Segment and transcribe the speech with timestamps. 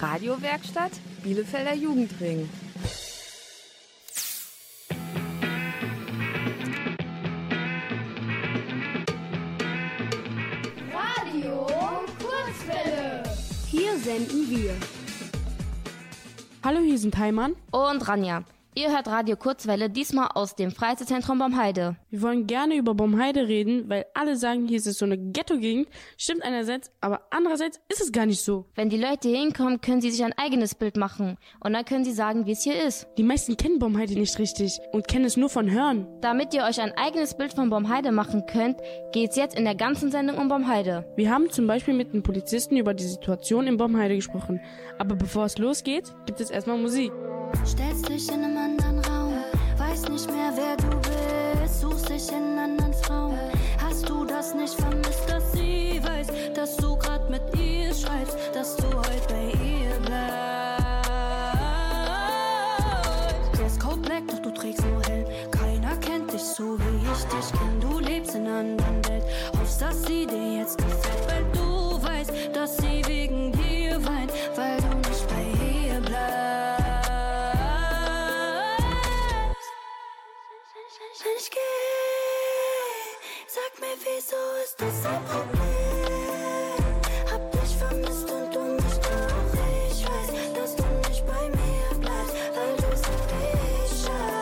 [0.00, 2.48] Radiowerkstatt Bielefelder Jugendring.
[10.90, 11.66] Radio
[12.18, 13.22] Kurzwelle.
[13.66, 14.74] Hier senden wir.
[16.64, 17.54] Hallo, hier sind Heimann.
[17.70, 18.44] Und Ranja.
[18.76, 21.96] Ihr hört Radio Kurzwelle, diesmal aus dem Freizeitzentrum Baumheide.
[22.08, 25.88] Wir wollen gerne über Baumheide reden, weil alle sagen, hier ist es so eine Ghetto-Gegend.
[26.16, 28.66] Stimmt einerseits, aber andererseits ist es gar nicht so.
[28.76, 31.36] Wenn die Leute hier hinkommen, können sie sich ein eigenes Bild machen.
[31.58, 33.08] Und dann können sie sagen, wie es hier ist.
[33.18, 36.06] Die meisten kennen Baumheide nicht richtig und kennen es nur von Hören.
[36.20, 38.78] Damit ihr euch ein eigenes Bild von Baumheide machen könnt,
[39.10, 41.12] geht's jetzt in der ganzen Sendung um Baumheide.
[41.16, 44.60] Wir haben zum Beispiel mit einem Polizisten über die Situation in Baumheide gesprochen.
[44.96, 47.10] Aber bevor es losgeht, gibt es erstmal Musik.
[47.66, 49.34] Stellst dich in einem anderen Raum,
[49.76, 53.38] weiß nicht mehr, wer du bist, suchst dich in anderen Frauen.
[53.82, 58.76] Hast du das nicht vermisst, dass sie weiß, dass du grad mit ihr schreibst, dass
[58.76, 61.10] du heute bei ihr bleibst?
[63.58, 65.26] Der ist Code Black, doch du trägst nur hell.
[65.50, 67.80] Keiner kennt dich so, wie ich dich kenn.
[67.80, 69.24] Du lebst in einer anderen Welt,
[69.58, 70.49] hoffst, dass sie dir
[84.70, 85.64] ist das ein Problem?
[87.30, 89.54] Hab dich vermisst und du mich auch.
[89.90, 94.36] Ich weiß, dass du nicht bei mir bleibst, weil du so dich scheinst.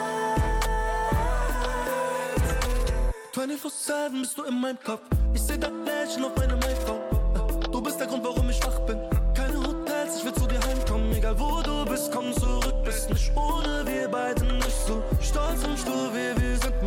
[3.34, 5.02] 24-7 bist du in meinem Kopf.
[5.34, 7.00] Ich seh dein Lächeln auf meinem iPhone.
[7.70, 8.98] Du bist der Grund, warum ich wach bin.
[9.34, 11.12] Keine Hotels, ich will zu dir heimkommen.
[11.12, 12.74] Egal wo du bist, komm zurück.
[12.84, 16.77] Bist nicht ohne wir beide nicht so stolz und stur, wie wir sind.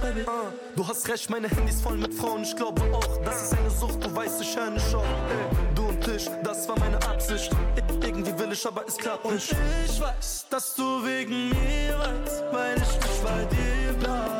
[0.00, 0.24] Baby.
[0.26, 2.42] Ah, du hast recht, meine Handys voll mit Frauen.
[2.42, 4.04] Ich glaube auch, das ist eine Sucht.
[4.04, 5.02] Du weißt, ich höre nicht auf.
[5.04, 7.50] Ey, du und ich, das war meine Absicht.
[7.52, 9.52] I- Irgendwie will ich, aber es klappt nicht.
[9.52, 14.38] Und ich weiß, dass du wegen mir weinst, weil ich nicht bei dir bleib.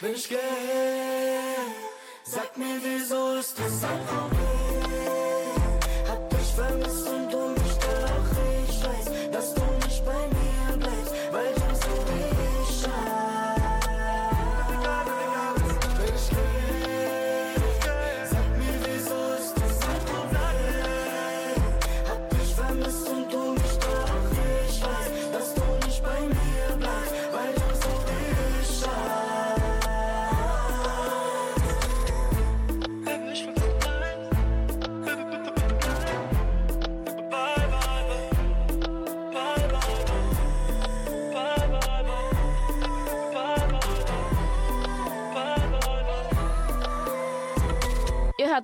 [0.00, 0.36] Wenn ich geh,
[2.22, 4.57] sag mir, wieso ist das ein Problem?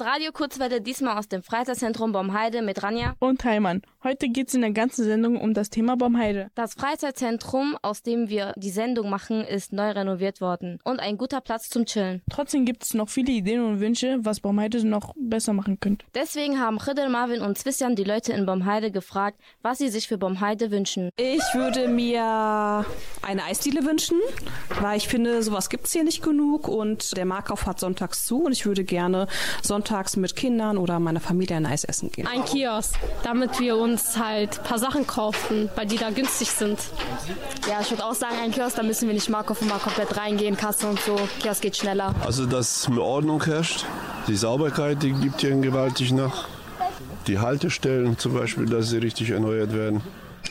[0.03, 3.15] Radio Kurzwelle, diesmal aus dem Freizeitzentrum Baumheide mit Ranja.
[3.21, 3.83] Und Heimann.
[4.03, 6.51] Heute geht's in der ganzen Sendung um das Thema Baumheide.
[6.55, 10.81] Das Freizeitzentrum, aus dem wir die Sendung machen, ist neu renoviert worden.
[10.85, 12.23] Und ein guter Platz zum Chillen.
[12.29, 16.05] Trotzdem gibt es noch viele Ideen und Wünsche, was Baumheide noch besser machen könnte.
[16.15, 20.19] Deswegen haben Khidr, Marvin und Zwisjan die Leute in Baumheide gefragt, was sie sich für
[20.19, 21.11] Baumheide wünschen.
[21.17, 22.85] Ich würde mir
[23.23, 24.19] eine Eisdiele wünschen,
[24.81, 28.53] weil ich finde, sowas gibt's hier nicht genug und der Markauf hat sonntags zu und
[28.53, 29.29] ich würde gerne
[29.63, 29.84] sonntags
[30.17, 32.27] mit Kindern oder meiner Familie ein Eis essen gehen.
[32.27, 36.79] Ein Kiosk, damit wir uns halt ein paar Sachen kaufen, weil die da günstig sind.
[37.69, 40.57] Ja, ich würde auch sagen, ein Kiosk, da müssen wir nicht Markov immer komplett reingehen,
[40.57, 41.17] Kasse und so.
[41.41, 42.15] Kiosk geht schneller.
[42.25, 43.85] Also, dass mehr Ordnung herrscht.
[44.27, 46.49] Die Sauberkeit, die gibt hier gewaltig nach.
[47.27, 50.03] Die Haltestellen zum Beispiel, dass sie richtig erneuert werden.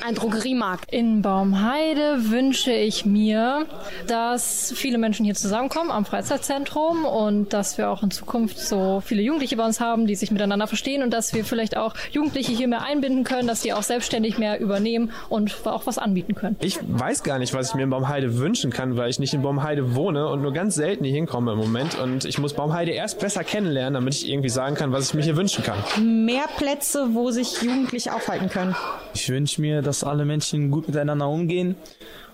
[0.05, 0.91] Ein Drogeriemarkt.
[0.91, 3.65] In Baumheide wünsche ich mir,
[4.05, 9.21] dass viele Menschen hier zusammenkommen am Freizeitzentrum und dass wir auch in Zukunft so viele
[9.21, 12.67] Jugendliche bei uns haben, die sich miteinander verstehen und dass wir vielleicht auch Jugendliche hier
[12.67, 16.57] mehr einbinden können, dass die auch selbstständig mehr übernehmen und auch was anbieten können.
[16.59, 19.41] Ich weiß gar nicht, was ich mir in Baumheide wünschen kann, weil ich nicht in
[19.41, 21.97] Baumheide wohne und nur ganz selten hier hinkomme im Moment.
[21.97, 25.23] Und ich muss Baumheide erst besser kennenlernen, damit ich irgendwie sagen kann, was ich mir
[25.23, 25.77] hier wünschen kann.
[26.25, 28.75] Mehr Plätze, wo sich Jugendliche aufhalten können.
[29.13, 31.75] Ich wünsche mir, dass alle Menschen gut miteinander umgehen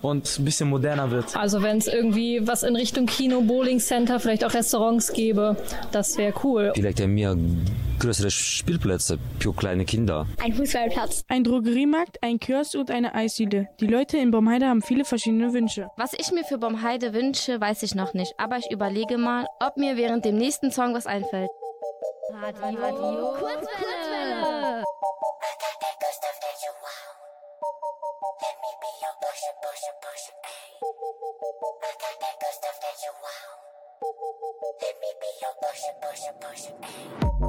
[0.01, 1.35] und ein bisschen moderner wird.
[1.35, 5.57] Also wenn es irgendwie was in Richtung Kino, Bowling Center, vielleicht auch Restaurants gäbe,
[5.91, 6.71] das wäre cool.
[6.75, 7.35] Vielleicht mehr
[7.99, 10.25] größere Spielplätze für kleine Kinder.
[10.41, 11.23] Ein Fußballplatz.
[11.27, 13.67] Ein Drogeriemarkt, ein Kiosk und eine Eisdiele.
[13.79, 15.89] Die Leute in Baumheide haben viele verschiedene Wünsche.
[15.97, 19.75] Was ich mir für Baumheide wünsche, weiß ich noch nicht, aber ich überlege mal, ob
[19.77, 21.49] mir während dem nächsten Song was einfällt.
[22.31, 24.83] Radio, Radio Kurzwelle.
[28.97, 30.73] yo, push it, push it, push it, ayy.
[31.81, 33.59] I got that good stuff that you want.
[34.81, 37.48] Let me be your push it, push it, push it, ayy.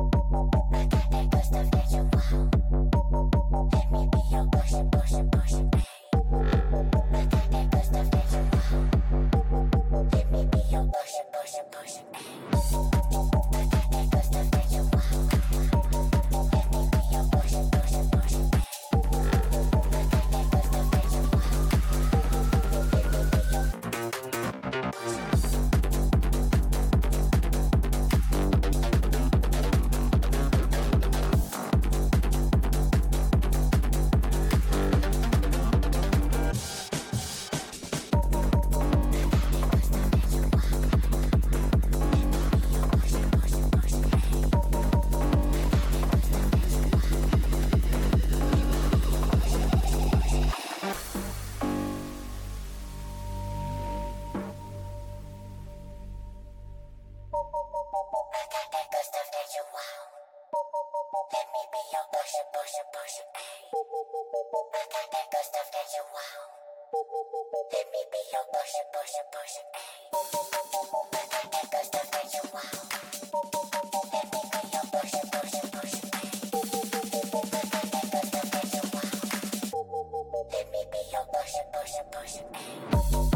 [80.22, 82.44] Let me be your portion, push, portion.
[82.52, 83.29] Ay.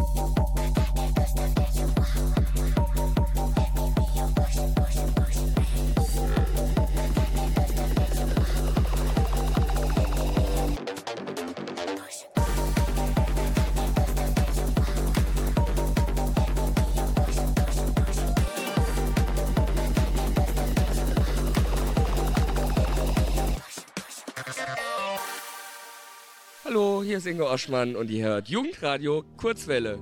[27.14, 30.00] Hier ist Ingo Oschmann und ihr hört Jugendradio Kurzwelle.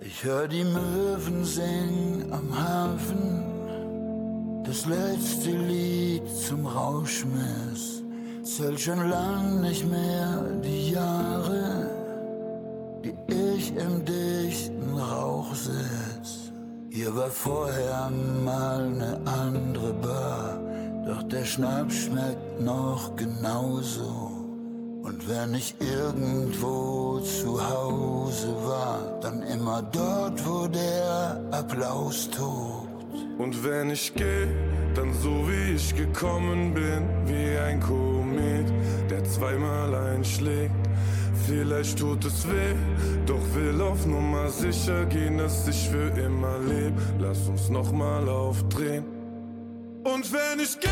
[0.00, 8.02] Ich hör die Möwen singen am Hafen, das letzte Lied zum Rauschmiss.
[8.42, 11.90] Zählt schon lang nicht mehr die Jahre,
[13.04, 13.12] die
[13.54, 16.23] ich im dichten Rauch sitz.
[16.96, 18.08] Hier war vorher
[18.44, 20.60] mal ne andere Bar,
[21.04, 24.30] doch der Schnaps schmeckt noch genauso.
[25.02, 32.86] Und wenn ich irgendwo zu Hause war, dann immer dort, wo der Applaus tobt.
[33.38, 34.46] Und wenn ich geh,
[34.94, 38.72] dann so wie ich gekommen bin, wie ein Komet,
[39.10, 40.84] der zweimal einschlägt.
[41.46, 42.74] Vielleicht tut es weh,
[43.26, 46.94] doch will auf Nummer sicher gehen, dass ich für immer leb.
[47.18, 49.04] Lass uns nochmal aufdrehen.
[50.04, 50.88] Und wenn ich geh,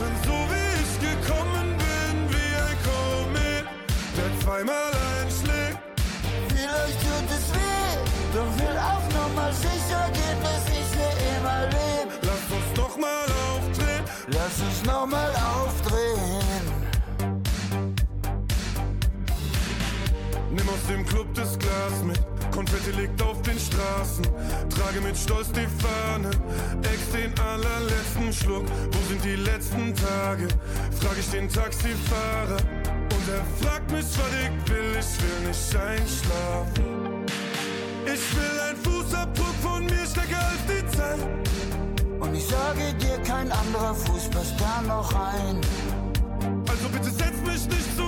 [0.00, 3.66] dann so wie ich gekommen bin, wie ein Komet,
[4.16, 4.92] der zweimal
[5.22, 5.78] einschlägt.
[6.48, 7.94] Vielleicht tut es weh,
[8.34, 12.08] doch will auf Nummer sicher gehen, dass ich für immer leb.
[12.22, 14.04] Lass uns nochmal aufdrehen.
[14.26, 15.87] Lass uns nochmal aufdrehen.
[20.78, 22.20] Aus dem Club das Glas mit.
[22.50, 24.24] Konfetti liegt auf den Straßen.
[24.70, 26.30] Trage mit Stolz die Fahne.
[26.82, 28.66] Ex den allerletzten Schluck.
[28.92, 30.48] Wo sind die letzten Tage?
[31.00, 32.60] Frag ich den Taxifahrer.
[33.14, 34.92] Und er fragt mich, was ich will.
[34.98, 37.24] Ich will nicht einschlafen.
[38.04, 41.20] Ich will ein Fußabdruck von mir stärker als die Zeit.
[42.20, 45.60] Und ich sage dir, kein anderer Fuß passt da noch rein.
[46.68, 48.07] Also bitte setz mich nicht zu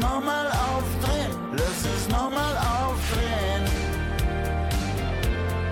[0.00, 3.64] Nochmal aufdrehen, lass uns nochmal aufdrehen.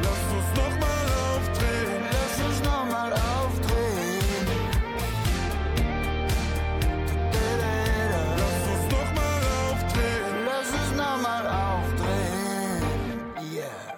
[0.03, 2.03] Lass uns nochmal aufdrehen.
[2.11, 4.47] Lass uns nochmal aufdrehen.
[8.37, 10.35] Lass uns nochmal aufdrehen.
[10.45, 12.83] Lass uns nochmal aufdrehen.
[13.55, 13.95] Yeah.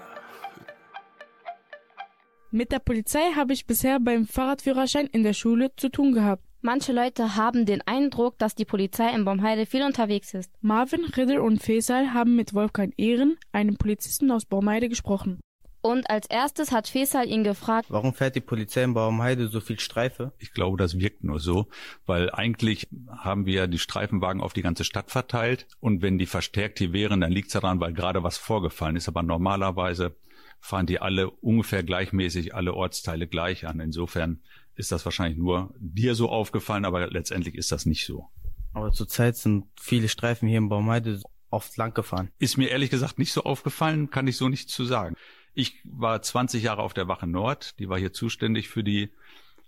[2.50, 6.47] Mit der Polizei habe ich bisher beim Fahrradführerschein in der Schule zu tun gehabt.
[6.68, 10.52] Manche Leute haben den Eindruck, dass die Polizei in Baumheide viel unterwegs ist.
[10.60, 15.40] Marvin, Ridder und Faisal haben mit Wolfgang Ehren, einem Polizisten aus Baumheide, gesprochen.
[15.80, 19.80] Und als erstes hat Faisal ihn gefragt, Warum fährt die Polizei in Baumheide so viel
[19.80, 20.34] Streife?
[20.36, 21.68] Ich glaube, das wirkt nur so,
[22.04, 26.80] weil eigentlich haben wir die Streifenwagen auf die ganze Stadt verteilt und wenn die verstärkt
[26.80, 29.08] hier wären, dann liegt es daran, weil gerade was vorgefallen ist.
[29.08, 30.16] Aber normalerweise
[30.60, 33.80] fahren die alle ungefähr gleichmäßig alle Ortsteile gleich an.
[33.80, 34.42] Insofern
[34.78, 38.28] ist das wahrscheinlich nur dir so aufgefallen, aber letztendlich ist das nicht so.
[38.72, 41.20] Aber zurzeit sind viele Streifen hier in Baumheide
[41.50, 42.30] oft lang gefahren.
[42.38, 45.16] Ist mir ehrlich gesagt nicht so aufgefallen, kann ich so nicht zu sagen.
[45.54, 49.10] Ich war 20 Jahre auf der Wache Nord, die war hier zuständig für die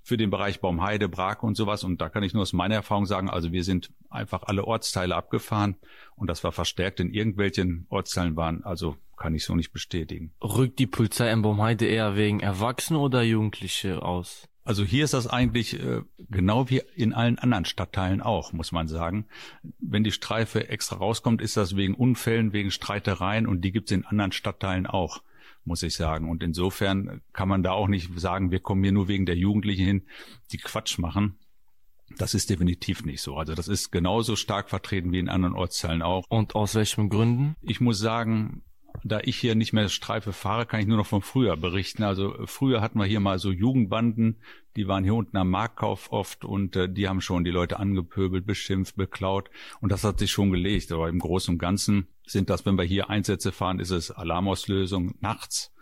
[0.02, 1.84] für den Bereich Baumheide, Brake und sowas.
[1.84, 5.14] Und da kann ich nur aus meiner Erfahrung sagen, also wir sind einfach alle Ortsteile
[5.14, 5.76] abgefahren
[6.16, 8.64] und das war verstärkt in irgendwelchen Ortsteilen waren.
[8.64, 10.32] Also kann ich so nicht bestätigen.
[10.42, 14.48] Rückt die Polizei in Baumheide eher wegen Erwachsene oder Jugendliche aus?
[14.64, 18.88] Also hier ist das eigentlich äh, genau wie in allen anderen Stadtteilen auch, muss man
[18.88, 19.26] sagen.
[19.78, 23.96] Wenn die Streife extra rauskommt, ist das wegen Unfällen, wegen Streitereien und die gibt es
[23.96, 25.22] in anderen Stadtteilen auch
[25.64, 26.28] muss ich sagen.
[26.28, 29.84] Und insofern kann man da auch nicht sagen, wir kommen hier nur wegen der Jugendlichen
[29.84, 30.02] hin,
[30.52, 31.36] die Quatsch machen.
[32.18, 33.36] Das ist definitiv nicht so.
[33.36, 36.24] Also das ist genauso stark vertreten wie in anderen Ortsteilen auch.
[36.28, 37.56] Und aus welchen Gründen?
[37.62, 38.62] Ich muss sagen,
[39.04, 42.02] da ich hier nicht mehr Streife fahre, kann ich nur noch von früher berichten.
[42.02, 44.40] Also früher hatten wir hier mal so Jugendbanden,
[44.76, 48.46] die waren hier unten am Marktkauf oft und äh, die haben schon die Leute angepöbelt,
[48.46, 50.92] beschimpft, beklaut und das hat sich schon gelegt.
[50.92, 55.14] Aber im Großen und Ganzen sind das, wenn wir hier Einsätze fahren, ist es Alarmauslösung
[55.20, 55.72] nachts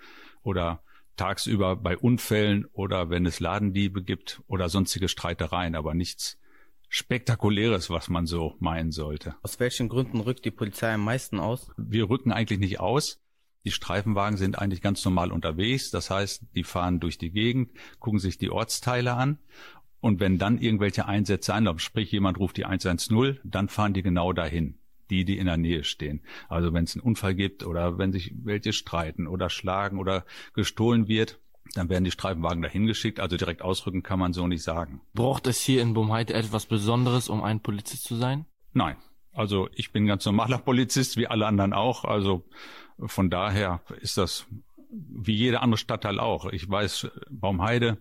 [0.43, 0.83] oder
[1.17, 6.39] tagsüber bei Unfällen oder wenn es Ladendiebe gibt oder sonstige Streitereien, aber nichts
[6.89, 9.35] Spektakuläres, was man so meinen sollte.
[9.43, 11.71] Aus welchen Gründen rückt die Polizei am meisten aus?
[11.77, 13.21] Wir rücken eigentlich nicht aus.
[13.65, 15.91] Die Streifenwagen sind eigentlich ganz normal unterwegs.
[15.91, 19.39] Das heißt, die fahren durch die Gegend, gucken sich die Ortsteile an.
[20.01, 24.33] Und wenn dann irgendwelche Einsätze einlaufen, sprich jemand ruft die 110, dann fahren die genau
[24.33, 24.79] dahin.
[25.11, 26.21] Die, die in der Nähe stehen.
[26.51, 31.09] Also wenn es einen Unfall gibt oder wenn sich welche streiten oder schlagen oder gestohlen
[31.09, 31.41] wird,
[31.75, 33.21] dann werden die Streifenwagen dahin geschickt.
[33.21, 35.01] Also direkt ausrücken kann man so nicht sagen.
[35.15, 38.47] Braucht es hier in Bomheide etwas Besonderes, um ein Polizist zu sein?
[38.73, 38.97] Nein.
[39.33, 42.05] Also ich bin ganz normaler Polizist, wie alle anderen auch.
[42.05, 42.45] Also
[42.99, 44.47] von daher ist das
[44.91, 46.47] wie jeder andere Stadtteil auch.
[46.47, 47.99] Ich weiß, Baumheide,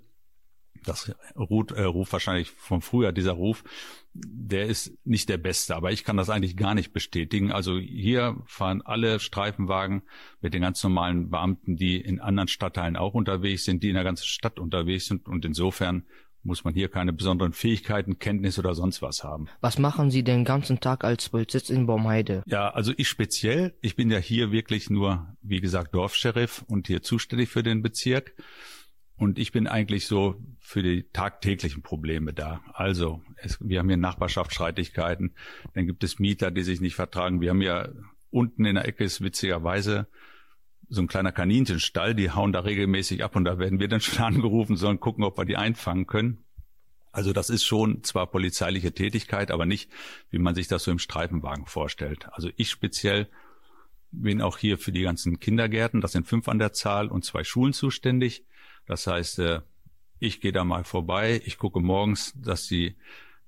[0.86, 3.64] das ruht, äh, ruft wahrscheinlich von früher, dieser Ruf,
[4.14, 7.52] der ist nicht der beste, aber ich kann das eigentlich gar nicht bestätigen.
[7.52, 10.04] Also hier fahren alle Streifenwagen
[10.42, 14.04] mit den ganz normalen Beamten, die in anderen Stadtteilen auch unterwegs sind, die in der
[14.04, 16.04] ganzen Stadt unterwegs sind und insofern
[16.48, 19.48] muss man hier keine besonderen Fähigkeiten, Kenntnis oder sonst was haben.
[19.60, 22.42] Was machen Sie den ganzen Tag als Polizist in Baumheide?
[22.48, 27.04] Ja, also ich speziell, ich bin ja hier wirklich nur, wie gesagt, Dorfscheriff und hier
[27.04, 28.34] zuständig für den Bezirk.
[29.18, 30.36] Und ich bin eigentlich so
[30.68, 32.60] für die tagtäglichen Probleme da.
[32.74, 35.34] Also, es, wir haben hier Nachbarschaftsstreitigkeiten,
[35.74, 37.40] dann gibt es Mieter, die sich nicht vertragen.
[37.40, 37.88] Wir haben ja
[38.32, 40.08] unten in der Ecke ist witzigerweise
[40.90, 44.22] so ein kleiner Kaninchenstall, die hauen da regelmäßig ab und da werden wir dann schon
[44.26, 46.44] angerufen, sollen gucken, ob wir die einfangen können.
[47.14, 49.90] Also das ist schon zwar polizeiliche Tätigkeit, aber nicht,
[50.32, 52.28] wie man sich das so im Streifenwagen vorstellt.
[52.34, 53.30] Also ich speziell
[54.12, 57.46] bin auch hier für die ganzen Kindergärten, das sind fünf an der Zahl und zwei
[57.46, 58.44] Schulen zuständig.
[58.86, 59.62] Das heißt, äh,
[60.20, 62.96] ich gehe da mal vorbei, ich gucke morgens, dass sie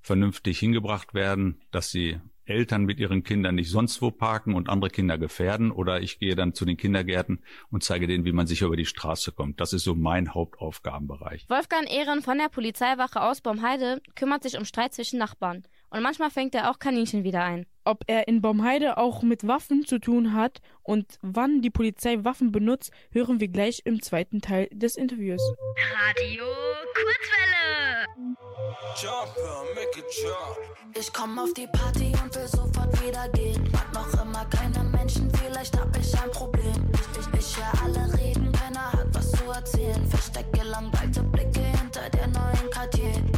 [0.01, 4.89] vernünftig hingebracht werden, dass sie Eltern mit ihren Kindern nicht sonst wo parken und andere
[4.89, 8.65] Kinder gefährden oder ich gehe dann zu den Kindergärten und zeige denen, wie man sicher
[8.65, 9.61] über die Straße kommt.
[9.61, 11.47] Das ist so mein Hauptaufgabenbereich.
[11.49, 15.63] Wolfgang Ehren von der Polizeiwache aus Baumheide kümmert sich um Streit zwischen Nachbarn.
[15.91, 17.65] Und manchmal fängt er auch Kaninchen wieder ein.
[17.83, 22.51] Ob er in Baumheide auch mit Waffen zu tun hat und wann die Polizei Waffen
[22.51, 25.41] benutzt, hören wir gleich im zweiten Teil des Interviews.
[26.07, 26.45] Radio
[26.93, 27.49] Kurzwelle.
[30.95, 33.63] Ich komm auf die Party und will sofort wieder gehen.
[33.71, 36.91] Mag noch immer keine Menschen, vielleicht hab ich ein Problem.
[36.93, 40.05] Ich, ich, ich höre alle reden, keiner hat was zu erzählen.
[40.07, 43.28] Verstecke langweilte Blicke hinter der neuen Quartier.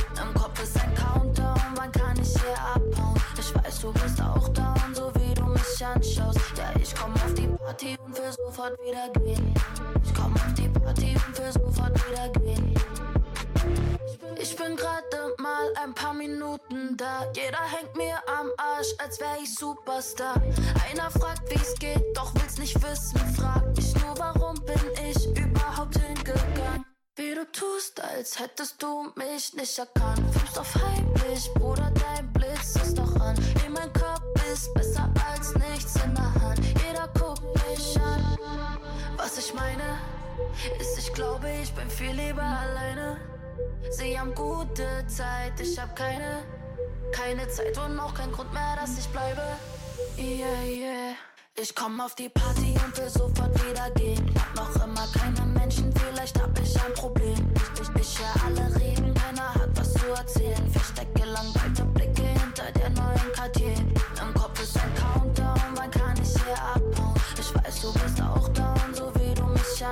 [3.51, 6.39] Ich weiß, du bist auch down, so wie du mich anschaust.
[6.57, 9.53] Ja, ich komm auf die Party und will sofort wieder gehen.
[10.05, 12.73] Ich komm auf die Party und will sofort wieder gehen.
[14.39, 15.03] Ich bin gerade
[15.37, 17.25] mal ein paar Minuten da.
[17.35, 20.35] Jeder hängt mir am Arsch, als wär ich Superstar.
[20.89, 23.19] Einer fragt, wie's geht, doch will's nicht wissen.
[23.35, 26.90] Frag mich nur, warum bin ich überhaupt hingegangen?
[27.17, 30.21] Wie du tust, als hättest du mich nicht erkannt.
[30.31, 33.35] Filmst auf heimlich, Bruder, dein Blitz ist doch an.
[33.65, 36.59] In mein Kopf ist besser als nichts in der Hand.
[36.65, 38.37] Jeder guckt mich an.
[39.17, 39.99] Was ich meine,
[40.79, 43.17] ist, ich glaube, ich bin viel lieber alleine.
[43.89, 46.43] Sie haben gute Zeit, ich hab keine,
[47.11, 49.43] keine Zeit und auch kein Grund mehr, dass ich bleibe.
[50.17, 51.15] Yeah, yeah.
[51.55, 54.33] Ich komm auf die Party und will sofort wieder gehen.
[54.55, 54.90] Noch immer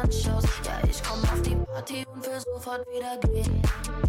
[0.10, 0.48] anschaust.
[0.66, 3.62] Ja, ich komm auf die Party und will sofort wieder gehen.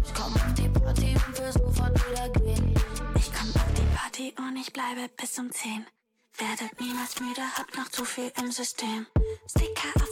[0.03, 2.75] Ich komm auf die Party und will sofort wieder gehen.
[3.15, 5.85] Ich komm auf die Party und ich bleibe bis um 10.
[6.37, 9.05] Werdet niemals müde, hab noch zu viel im System.
[9.47, 10.10] Sticker auf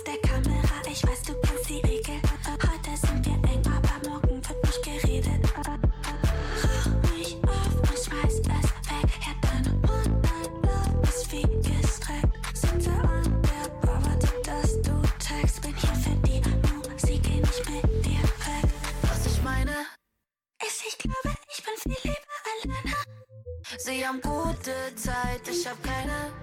[23.82, 26.34] Sie haben gute Zeit, ich hab keine,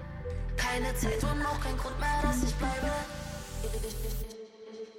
[0.57, 2.91] keine Zeit und auch kein Grund mehr, dass ich bleibe.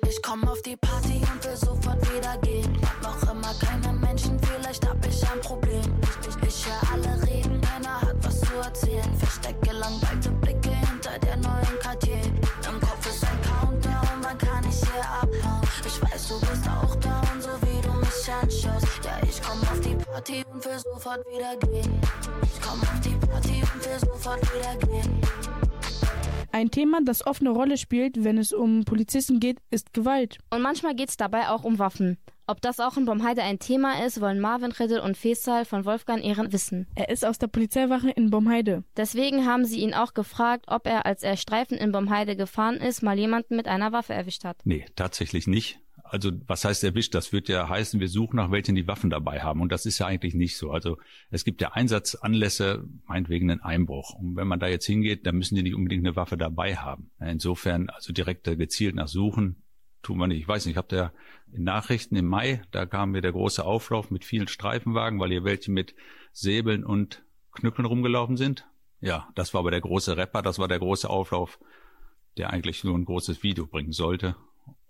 [0.09, 2.81] Ich komm auf die Party und will sofort wieder gehen.
[3.03, 5.83] Noch immer keine Menschen, vielleicht hab ich ein Problem.
[6.29, 9.19] Ich, ich, hör alle reden, keiner hat was zu erzählen.
[9.19, 12.23] Verstecke langweilte Blicke hinter der neuen Cartier.
[12.23, 15.69] Im Kopf ist ein Countdown, wann kann ich hier abhauen?
[15.85, 18.98] Ich weiß, du bist auch down, so wie du mich anschaust.
[20.19, 22.01] Party und will sofort wieder gehen.
[22.43, 25.21] Ich komm auf die Party und will sofort wieder gehen.
[26.51, 30.39] Ein Thema, das oft eine Rolle spielt, wenn es um Polizisten geht, ist Gewalt.
[30.51, 32.19] Und manchmal geht es dabei auch um Waffen.
[32.49, 36.25] Ob das auch in Bomheide ein Thema ist, wollen Marvin Riddle und Faisal von Wolfgang
[36.25, 36.89] Ehren wissen.
[36.97, 38.83] Er ist aus der Polizeiwache in Bomheide.
[38.97, 43.05] Deswegen haben sie ihn auch gefragt, ob er, als er Streifen in Bomheide gefahren ist,
[43.05, 44.57] mal jemanden mit einer Waffe erwischt hat.
[44.65, 45.79] Nee, tatsächlich nicht.
[46.11, 47.15] Also was heißt erwischt?
[47.15, 49.61] Das wird ja heißen, wir suchen nach welchen die Waffen dabei haben.
[49.61, 50.71] Und das ist ja eigentlich nicht so.
[50.71, 50.99] Also
[51.31, 54.15] es gibt ja Einsatzanlässe, meinetwegen einen Einbruch.
[54.15, 57.11] Und wenn man da jetzt hingeht, dann müssen die nicht unbedingt eine Waffe dabei haben.
[57.21, 59.63] Insofern, also direkt gezielt nach Suchen,
[60.03, 60.41] tun wir nicht.
[60.41, 61.13] Ich weiß nicht, ich habe da
[61.53, 65.45] in Nachrichten im Mai, da kam mir der große Auflauf mit vielen Streifenwagen, weil hier
[65.45, 65.95] welche mit
[66.33, 67.23] Säbeln und
[67.53, 68.67] Knüppeln rumgelaufen sind.
[69.01, 71.59] Ja, das war aber der große Rapper, das war der große Auflauf,
[72.37, 74.37] der eigentlich nur ein großes Video bringen sollte.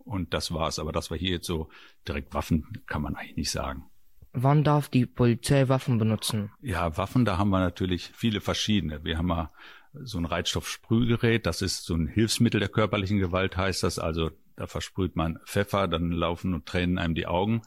[0.08, 0.78] Und das war's.
[0.78, 1.68] Aber das war hier jetzt so
[2.06, 3.84] direkt Waffen, kann man eigentlich nicht sagen.
[4.32, 6.50] Wann darf die Polizei Waffen benutzen?
[6.60, 9.04] Ja, Waffen, da haben wir natürlich viele verschiedene.
[9.04, 9.50] Wir haben mal
[9.92, 13.98] so ein Reizstoffsprühgerät, das ist so ein Hilfsmittel der körperlichen Gewalt, heißt das.
[13.98, 17.62] Also da versprüht man Pfeffer, dann laufen und tränen einem die Augen.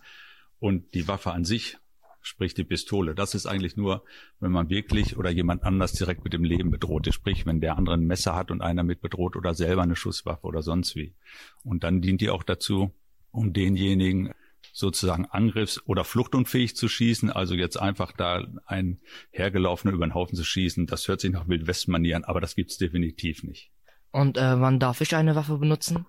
[0.60, 1.78] Und die Waffe an sich,
[2.22, 4.04] sprich die Pistole, das ist eigentlich nur,
[4.40, 7.16] wenn man wirklich oder jemand anders direkt mit dem Leben bedroht ist.
[7.16, 10.46] Sprich, wenn der andere ein Messer hat und einer mit bedroht oder selber eine Schusswaffe
[10.46, 11.16] oder sonst wie.
[11.64, 12.94] Und dann dient die auch dazu,
[13.32, 14.34] um denjenigen
[14.74, 17.30] sozusagen angriffs- oder fluchtunfähig zu schießen.
[17.30, 19.00] Also jetzt einfach da ein
[19.32, 23.44] hergelaufener über den Haufen zu schießen, das hört sich nach Wildwestmanieren, aber das gibt's definitiv
[23.44, 23.72] nicht.
[24.12, 26.06] Und äh, wann darf ich eine Waffe benutzen?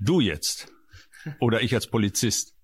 [0.00, 0.72] Du jetzt.
[1.40, 2.54] Oder ich als Polizist.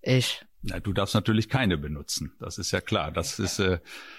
[0.00, 0.44] Ich.
[0.62, 2.32] Na, du darfst natürlich keine benutzen.
[2.40, 3.12] Das ist ja klar.
[3.12, 3.78] Das ist äh,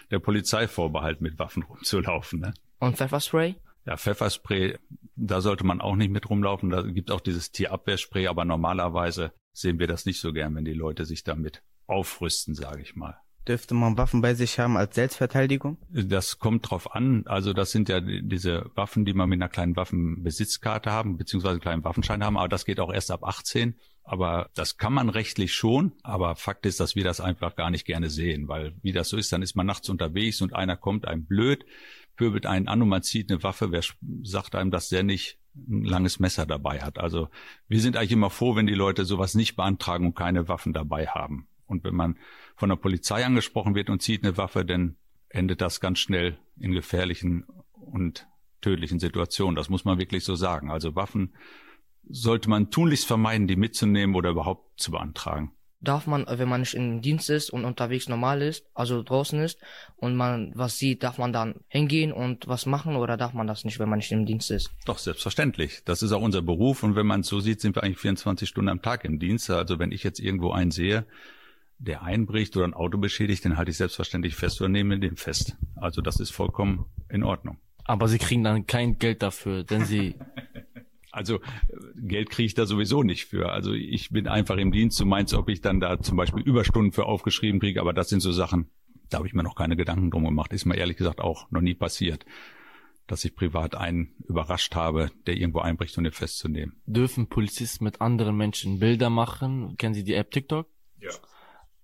[0.10, 2.40] der Polizeivorbehalt, mit Waffen rumzulaufen.
[2.40, 2.54] Ne?
[2.80, 3.56] Und Pfefferspray?
[3.86, 4.78] Ja, Pfefferspray,
[5.16, 6.70] da sollte man auch nicht mit rumlaufen.
[6.70, 10.74] Da gibt auch dieses Tierabwehrspray, aber normalerweise sehen wir das nicht so gern, wenn die
[10.74, 13.18] Leute sich damit aufrüsten, sage ich mal.
[13.48, 15.78] Dürfte man Waffen bei sich haben als Selbstverteidigung?
[15.90, 17.26] Das kommt drauf an.
[17.26, 21.62] Also das sind ja diese Waffen, die man mit einer kleinen Waffenbesitzkarte haben, beziehungsweise einen
[21.62, 22.38] kleinen Waffenschein haben.
[22.38, 23.76] Aber das geht auch erst ab 18.
[24.12, 25.92] Aber das kann man rechtlich schon.
[26.02, 29.18] Aber Fakt ist, dass wir das einfach gar nicht gerne sehen, weil wie das so
[29.18, 31.64] ist, dann ist man nachts unterwegs und einer kommt einem blöd,
[32.16, 33.72] pöbelt einen an und man zieht eine Waffe.
[33.72, 33.84] Wer
[34.24, 36.98] sagt einem, dass der nicht ein langes Messer dabei hat?
[36.98, 37.30] Also
[37.68, 41.06] wir sind eigentlich immer froh, wenn die Leute sowas nicht beantragen und keine Waffen dabei
[41.06, 41.48] haben.
[41.68, 42.18] Und wenn man
[42.56, 44.96] von der Polizei angesprochen wird und zieht eine Waffe, dann
[45.30, 48.28] endet das ganz schnell in gefährlichen und
[48.62, 49.56] tödlichen Situationen.
[49.56, 50.72] Das muss man wirklich so sagen.
[50.72, 51.36] Also Waffen
[52.10, 55.52] sollte man tunlichst vermeiden, die mitzunehmen oder überhaupt zu beantragen.
[55.82, 59.60] Darf man, wenn man nicht im Dienst ist und unterwegs normal ist, also draußen ist
[59.96, 63.64] und man was sieht, darf man dann hingehen und was machen oder darf man das
[63.64, 64.72] nicht, wenn man nicht im Dienst ist?
[64.86, 65.82] Doch, selbstverständlich.
[65.86, 68.50] Das ist auch unser Beruf und wenn man es so sieht, sind wir eigentlich 24
[68.50, 69.50] Stunden am Tag im Dienst.
[69.50, 71.06] Also wenn ich jetzt irgendwo einen sehe,
[71.78, 75.56] der einbricht oder ein Auto beschädigt, den halte ich selbstverständlich fest oder nehme den fest.
[75.78, 77.58] Also das ist vollkommen in Ordnung.
[77.86, 80.16] Aber Sie kriegen dann kein Geld dafür, denn Sie
[81.12, 81.40] Also
[81.96, 83.52] Geld kriege ich da sowieso nicht für.
[83.52, 85.00] Also ich bin einfach im Dienst.
[85.00, 88.20] Du meinst, ob ich dann da zum Beispiel Überstunden für aufgeschrieben kriege, aber das sind
[88.20, 88.70] so Sachen,
[89.10, 90.54] da habe ich mir noch keine Gedanken drum gemacht.
[90.54, 92.26] Ist mir ehrlich gesagt auch noch nie passiert,
[93.08, 96.82] dass ich privat einen überrascht habe, der irgendwo einbricht, um den festzunehmen.
[96.86, 99.76] Dürfen Polizisten mit anderen Menschen Bilder machen?
[99.78, 100.68] Kennen Sie die App TikTok?
[101.00, 101.12] Ja.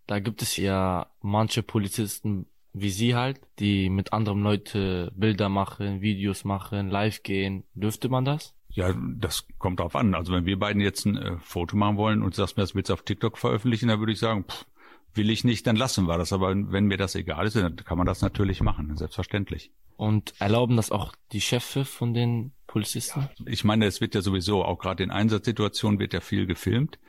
[0.05, 6.01] Da gibt es ja manche Polizisten wie Sie halt, die mit anderen Leute Bilder machen,
[6.01, 7.63] Videos machen, live gehen.
[7.73, 8.53] Dürfte man das?
[8.75, 10.13] Ja, das kommt drauf an.
[10.13, 12.89] Also wenn wir beiden jetzt ein äh, Foto machen wollen und sagst mir, das willst
[12.89, 14.65] du auf TikTok veröffentlichen, dann würde ich sagen, pff,
[15.13, 16.33] will ich nicht, dann lassen wir das.
[16.33, 19.71] Aber wenn mir das egal ist, dann kann man das natürlich machen, selbstverständlich.
[19.95, 23.29] Und erlauben das auch die Chefe von den Polizisten?
[23.45, 26.99] Ich meine, es wird ja sowieso, auch gerade in Einsatzsituationen wird ja viel gefilmt.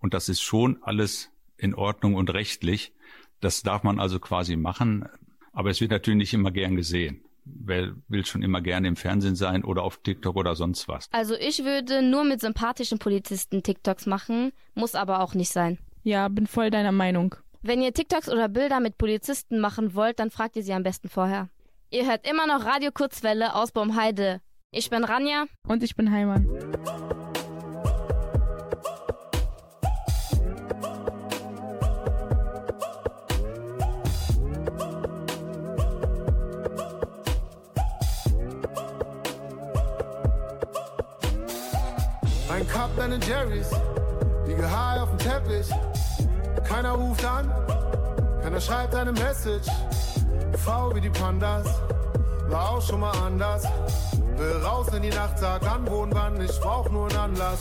[0.00, 2.92] Und das ist schon alles in Ordnung und rechtlich.
[3.40, 5.08] Das darf man also quasi machen.
[5.52, 7.22] Aber es wird natürlich nicht immer gern gesehen.
[7.46, 11.08] Wer will schon immer gerne im Fernsehen sein oder auf TikTok oder sonst was?
[11.12, 15.78] Also ich würde nur mit sympathischen Polizisten TikToks machen, muss aber auch nicht sein.
[16.02, 17.36] Ja, bin voll deiner Meinung.
[17.62, 21.08] Wenn ihr TikToks oder Bilder mit Polizisten machen wollt, dann fragt ihr sie am besten
[21.08, 21.48] vorher.
[21.90, 24.40] Ihr hört immer noch Radio Kurzwelle aus Baumheide.
[24.72, 25.46] Ich bin Ranja.
[25.66, 26.46] Und ich bin Heimann.
[42.96, 43.70] Ben Jerry's,
[44.46, 45.68] liege high auf dem Teppich.
[46.64, 47.52] Keiner ruft an,
[48.42, 49.68] keiner schreibt eine Message.
[50.64, 51.66] V wie die Pandas,
[52.48, 53.64] war auch schon mal anders.
[54.36, 57.58] Will raus in die Nacht, sag an, wo und wann, ich brauch nur einen Anlass.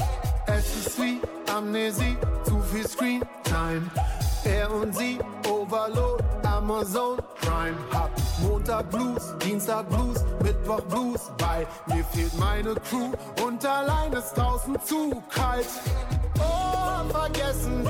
[0.47, 1.19] Es ist wie
[1.53, 3.83] Amnesie, zu viel Screen Time.
[4.45, 5.19] Er und sie,
[5.49, 7.75] Overload, Amazon Prime.
[7.91, 8.09] Hab
[8.47, 11.31] Montag Blues, Dienstag Blues, Mittwoch Blues.
[11.37, 13.11] Bei mir fehlt meine Crew
[13.45, 15.67] und allein ist draußen zu kalt.
[16.39, 17.85] Oh, vergessen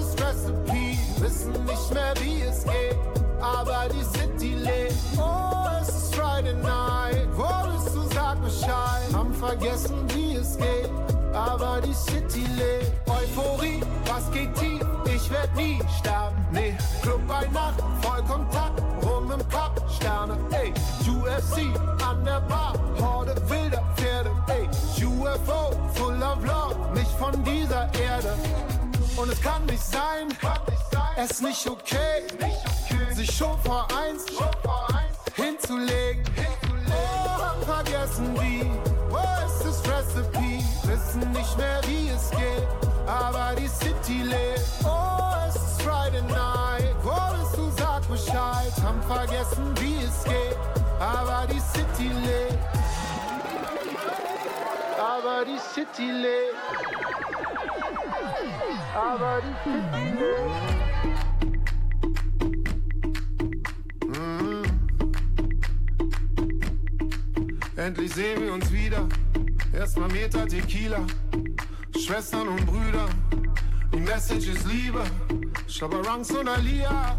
[0.00, 0.98] ist das Recipe?
[1.20, 2.96] Wissen nicht mehr wie es geht,
[3.40, 4.94] aber die City lebt.
[5.18, 9.12] Oh, es ist Friday Night, wo bist du, sag Bescheid.
[9.12, 10.90] Haben vergessen wie es geht,
[11.32, 12.92] aber die City lebt.
[13.08, 14.84] Euphorie, was geht tief?
[15.04, 16.76] Ich werd nie sterben, nee.
[17.02, 18.79] Club bei Nacht, Vollkontakt, rum im
[20.20, 20.72] Sterne, ey.
[21.08, 21.72] UFC
[22.04, 24.68] an der Bar, Horde wilder Pferde, ey.
[25.06, 28.34] UFO, full of love, nicht von dieser Erde.
[29.16, 30.28] Und es kann nicht sein,
[31.16, 32.26] es ist nicht okay,
[33.14, 34.26] sich schon vor eins
[35.36, 36.22] hinzulegen.
[36.90, 38.66] Oh, vergessen wie,
[39.08, 40.62] wo ist das Recipe?
[40.84, 42.68] Wissen nicht mehr wie es geht,
[43.06, 44.49] aber die City lebt.
[48.90, 50.58] Haben vergessen wie es geht,
[50.98, 52.58] aber die City lebt.
[54.98, 56.56] Aber die City lebt.
[58.92, 60.58] Aber die City lebt.
[64.08, 64.64] Mhm.
[67.76, 69.08] Endlich sehen wir uns wieder.
[69.72, 71.06] Erstmal Meter Tequila.
[71.96, 73.06] Schwestern und Brüder.
[73.94, 75.04] Die Message ist Liebe.
[75.68, 77.16] Schlabberangs und Alia.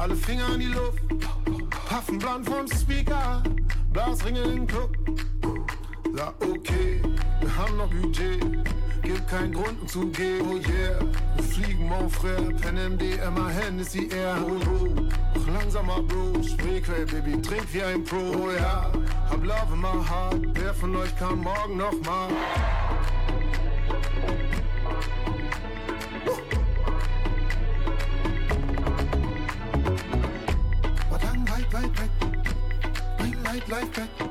[0.00, 1.02] Alle Finger in die Luft.
[1.86, 3.42] Puffen bland vom Speaker.
[3.92, 4.96] Blasringe in den Club.
[6.16, 7.02] Sag okay,
[7.40, 8.40] wir haben noch Budget.
[9.02, 10.40] Gibt keinen Grund um zu gehen.
[10.48, 10.98] Oh yeah,
[11.36, 12.50] wir fliegen mon frère.
[12.62, 13.18] Pen MD,
[13.78, 14.38] ist die Air.
[14.42, 14.88] Oh, oh.
[15.34, 16.44] Mach langsamer Bro.
[16.44, 18.16] Spreequell, Baby, trink wie ein Pro.
[18.16, 18.90] Oh ja,
[19.28, 20.40] hab Love in my heart.
[20.54, 21.92] Wer von euch kann morgen noch
[33.70, 34.29] Life back.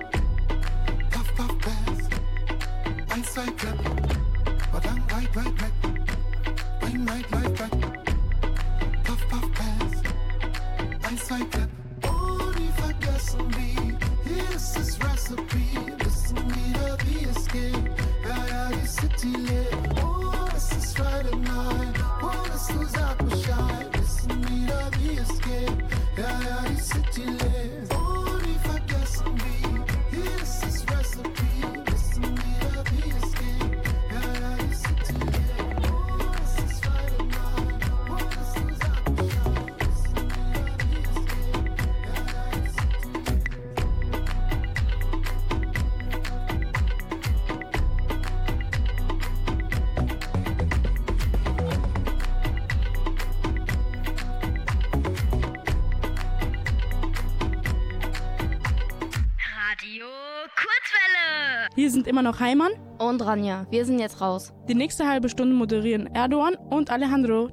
[61.99, 63.65] Sind immer noch Heimann und Ranja.
[63.71, 64.53] Wir sind jetzt raus.
[64.69, 67.49] Die nächste halbe Stunde moderieren Erdogan und Alejandro.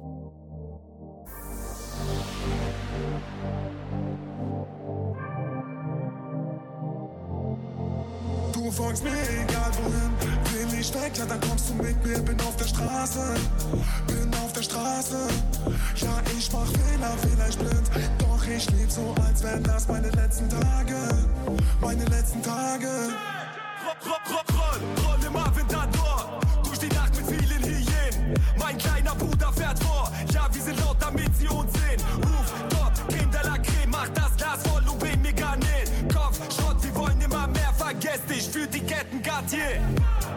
[8.53, 12.39] Du folgst mir egal wohin, will ich weg, ja dann kommst du mit mir, bin
[12.39, 13.35] auf der Straße,
[14.07, 15.27] bin auf der Straße.
[15.97, 20.47] Ja, ich mach Fehler, vielleicht blind, doch ich leb so, als wären das meine letzten
[20.47, 20.95] Tage,
[21.81, 22.87] meine letzten Tage.
[23.87, 28.33] Roll im Aventador durch die Nacht mit vielen Hyänen.
[28.57, 32.01] Mein kleiner Bruder fährt vor, ja, wir sind laut, damit sie uns sehen.
[32.17, 35.33] Ruf, dort, Creme de la Creme, mach das Glas voll und bring mir
[36.13, 39.81] Kopf, Schrott, wir wollen immer mehr, vergesst dich für die Ketten Cartier.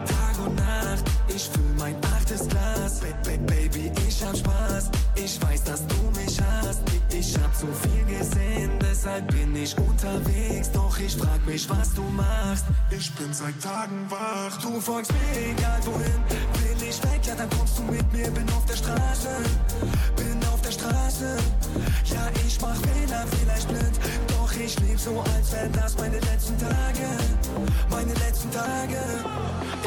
[0.05, 3.01] Tag und Nacht, ich fühl mein achtes Glas.
[3.47, 6.81] Baby, ich hab Spaß, ich weiß, dass du mich hast.
[7.09, 10.69] Ich hab zu viel gesehen, deshalb bin ich unterwegs.
[11.03, 12.65] Ich frag mich, was du machst.
[12.91, 14.55] Ich bin seit Tagen wach.
[14.61, 16.21] Du folgst mir egal wohin.
[16.61, 18.29] Will ich weg, ja, dann kommst du mit mir.
[18.29, 19.29] Bin auf der Straße,
[20.15, 21.37] bin auf der Straße.
[22.05, 23.99] Ja, ich mach Fehler, vielleicht blind.
[24.27, 27.07] Doch ich leb so, als wären das meine letzten Tage.
[27.89, 29.01] Meine letzten Tage.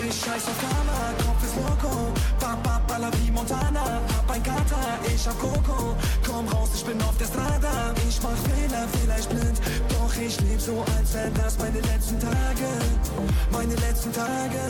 [0.09, 2.13] Ich scheiß auf Karma, Kopf ist loco.
[2.41, 4.01] Bap, baller wie Montana.
[4.17, 5.95] Hab ein Kater, ich hab Coco.
[6.27, 7.95] Komm raus, ich bin auf der Strada.
[8.09, 9.61] Ich mach Fehler, vielleicht blind.
[10.05, 12.69] Doch ich leb so, als wären das meine letzten Tage.
[13.51, 14.61] Meine letzten Tage.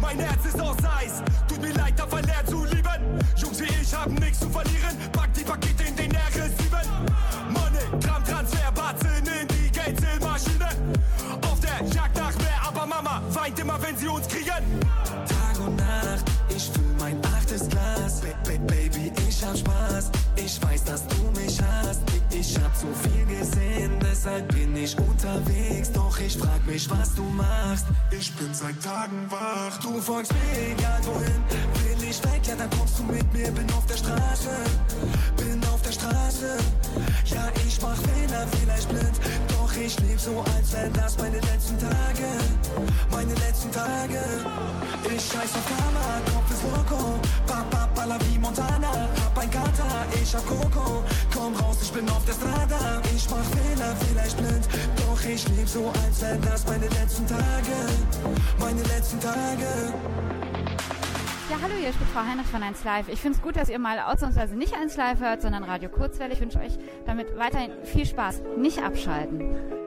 [0.00, 3.20] Mein Herz ist aus Eis, tut mir leid, da verlernt zu lieben.
[3.34, 6.52] Jungs wie ich haben nichts zu verlieren, pack die Pakete in den R7.
[7.50, 10.68] Money, Gramm, Transfer, Batzen in die Geldzählmaschine.
[11.42, 14.80] Auf der Jagd nach mehr, aber Mama weint immer, wenn sie uns kriegen.
[15.26, 18.20] Tag und Nacht, ich füll mein achtes Glas.
[18.20, 20.12] Ba ba Baby, ich hab Spaß.
[20.44, 22.02] Ich weiß, dass du mich hast.
[22.30, 25.90] Ich hab so viel gesehen, deshalb bin ich unterwegs.
[25.92, 27.86] Doch ich frag mich, was du machst.
[28.10, 29.78] Ich bin seit Tagen wach.
[29.80, 31.42] Du folgst mir egal wohin.
[31.82, 33.50] Will ich weg, ja, dann kommst du mit mir.
[33.50, 34.50] Bin auf der Straße,
[35.36, 36.58] bin auf der Straße.
[37.26, 39.20] Ja, ich mach Fehler, vielleicht blind.
[39.48, 42.26] Doch ich leb so, als wären das meine letzten Tage.
[43.10, 44.20] Meine letzten Tage.
[45.38, 47.14] Scheiß auf Karma, Kopf ist loco.
[47.46, 49.08] Bap, baller wie Montana.
[49.24, 51.04] Hab ein Kater, ich hab Coco.
[51.32, 53.00] Komm raus, ich bin auf der Strada.
[53.14, 54.68] Ich mach Fehler, vielleicht blind.
[54.96, 57.76] Doch ich leb so, als wären das meine letzten Tage.
[58.58, 59.92] Meine letzten Tage.
[61.50, 63.08] Ja, hallo, hier spricht Frau Heinrich von 1 Live.
[63.08, 66.32] Ich finde es gut, dass ihr mal ausnahmsweise nicht 1 Live hört, sondern Radio Kurzwelle.
[66.32, 68.42] Ich wünsche euch damit weiterhin viel Spaß.
[68.56, 69.77] Nicht abschalten.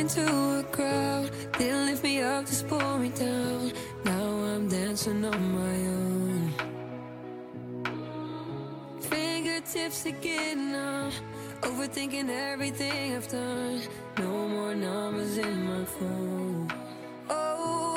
[0.00, 0.24] Into
[0.58, 1.30] a crowd.
[1.58, 3.70] Didn't lift me up, just pull me down.
[4.04, 6.54] Now I'm dancing on my own.
[9.00, 11.10] Fingertips again now.
[11.60, 13.82] Overthinking everything I've done.
[14.16, 16.72] No more numbers in my phone.
[17.28, 17.89] Oh,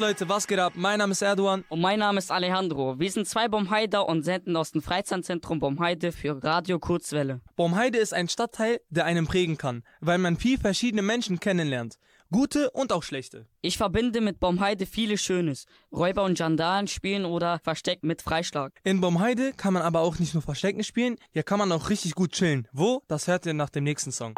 [0.00, 0.72] Leute, was geht ab?
[0.76, 1.62] Mein Name ist Erdogan.
[1.68, 2.98] Und mein Name ist Alejandro.
[2.98, 7.42] Wir sind zwei Bomheider und senden aus dem Freizeitzentrum Bomheide für Radio Kurzwelle.
[7.54, 11.98] Bomheide ist ein Stadtteil, der einen prägen kann, weil man viel verschiedene Menschen kennenlernt.
[12.32, 13.46] Gute und auch schlechte.
[13.60, 15.66] Ich verbinde mit Bomheide vieles Schönes.
[15.92, 18.72] Räuber und Gendarmen spielen oder Versteck mit Freischlag.
[18.84, 22.14] In Bomheide kann man aber auch nicht nur Verstecken spielen, hier kann man auch richtig
[22.14, 22.66] gut chillen.
[22.72, 23.02] Wo?
[23.06, 24.34] Das hört ihr nach dem nächsten Song.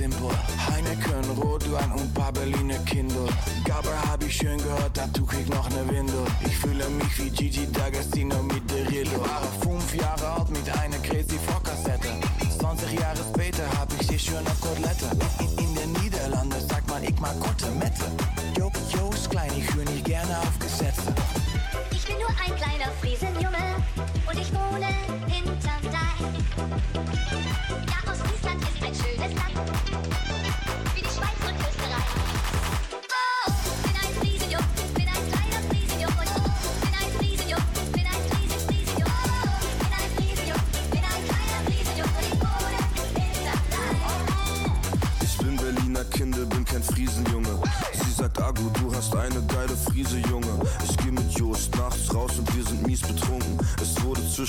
[0.00, 0.30] Simpel.
[0.66, 3.28] Heineken, Rotwein und paar Berliner Kindle.
[3.64, 6.24] Gabber hab ich schön gehört, dazu krieg noch ne Windel.
[6.46, 9.20] Ich fühle mich wie Gigi D'Agostino mit der Rillo.
[9.20, 12.08] War fünf Jahre alt mit einer Crazy Vorkassette.
[12.58, 15.08] 20 Jahre später hab ich die schöne Kotelette.
[15.40, 18.06] In, in den Niederlanden sagt man, ich mag Kotelette.
[18.58, 21.12] Jo, jo, ist klein, ich höre nicht gerne auf Gesetze.
[21.90, 23.66] Ich bin nur ein kleiner Friesenjunge
[24.28, 25.09] und ich wohne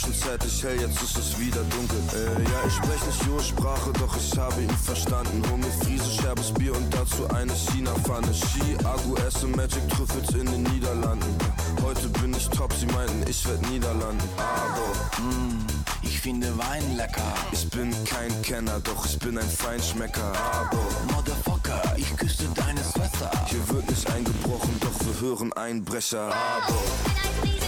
[0.02, 2.00] zwischenzeitlich hell, jetzt ist es wieder dunkel.
[2.14, 5.44] Äh, ja, ich sprech nicht Jost-Sprache, doch ich habe ihn verstanden.
[5.50, 8.34] Hol mir Friese, scherbes Bier und dazu eine China-Pfanne.
[8.34, 11.36] Ski, Agu, esse Magic Trüffels in den Niederlanden.
[11.84, 14.28] Heute bin ich top, sie meinten, ich werd Niederlanden.
[14.38, 15.68] Aber, mm,
[16.02, 17.34] ich finde Wein lecker.
[17.52, 20.32] Ich bin kein Kenner, doch ich bin ein Feinschmecker.
[20.52, 23.30] Aber, Motherfucker, ich küsste deine Schwester.
[23.48, 26.34] hier wird nicht eingebrochen, doch wir hören Einbrecher.
[26.34, 27.61] Aber,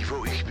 [0.00, 0.41] Stuttgart, ich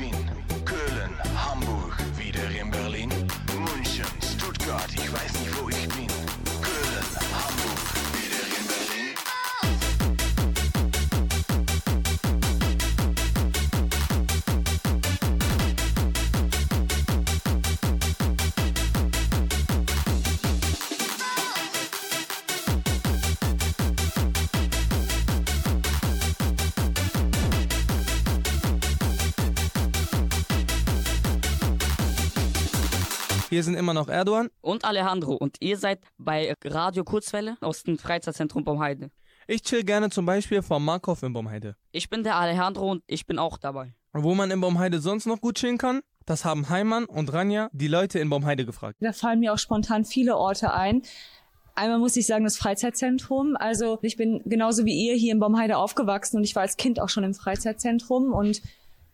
[33.62, 34.50] Hier sind immer noch Erdogan.
[34.62, 35.36] Und Alejandro.
[35.36, 39.12] Und ihr seid bei Radio Kurzwelle aus dem Freizeitzentrum Bomheide.
[39.46, 41.76] Ich chill gerne zum Beispiel vor Markov in Bomheide.
[41.92, 43.94] Ich bin der Alejandro und ich bin auch dabei.
[44.14, 47.70] Und wo man in Bomheide sonst noch gut chillen kann, das haben Heimann und Ranja
[47.72, 48.98] die Leute in Bomheide gefragt.
[49.00, 51.04] Da fallen mir auch spontan viele Orte ein.
[51.76, 53.56] Einmal muss ich sagen, das Freizeitzentrum.
[53.56, 57.00] Also ich bin genauso wie ihr hier in Baumheide aufgewachsen und ich war als Kind
[57.00, 58.64] auch schon im Freizeitzentrum und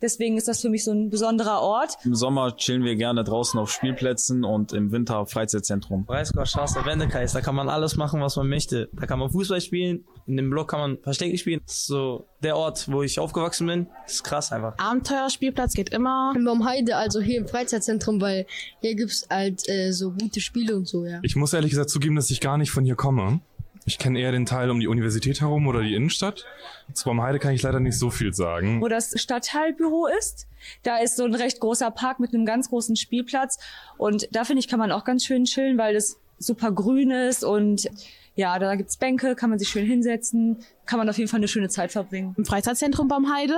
[0.01, 1.97] deswegen ist das für mich so ein besonderer Ort.
[2.03, 6.05] Im Sommer chillen wir gerne draußen auf Spielplätzen und im Winter auf Freizeitzentrum.
[6.05, 8.89] Breisgau Straße, Wendekreis, da kann man alles machen, was man möchte.
[8.93, 11.61] Da kann man Fußball spielen, in dem Block kann man Verstecken spielen.
[11.65, 13.87] Das ist so der Ort, wo ich aufgewachsen bin.
[14.03, 14.77] Das ist krass einfach.
[14.77, 16.33] Abenteuerspielplatz geht immer.
[16.35, 18.45] In Baumheide, also hier im Freizeitzentrum, weil
[18.81, 21.19] hier gibt's halt äh, so gute Spiele und so, ja.
[21.23, 23.41] Ich muss ehrlich gesagt zugeben, dass ich gar nicht von hier komme.
[23.87, 26.45] Ich kenne eher den Teil um die Universität herum oder die Innenstadt.
[26.91, 28.81] Zu Baumheide kann ich leider nicht so viel sagen.
[28.81, 30.45] Wo das Stadtteilbüro ist,
[30.83, 33.59] da ist so ein recht großer Park mit einem ganz großen Spielplatz
[33.97, 37.45] und da finde ich, kann man auch ganz schön chillen, weil das super grün ist
[37.45, 37.89] und
[38.35, 41.47] ja, da gibt's Bänke, kann man sich schön hinsetzen, kann man auf jeden Fall eine
[41.47, 42.35] schöne Zeit verbringen.
[42.37, 43.57] Im Freizeitzentrum Baumheide,